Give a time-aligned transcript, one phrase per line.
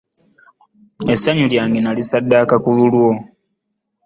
[1.13, 3.09] Essanyu lyange nalisaddaaka ku lulwo.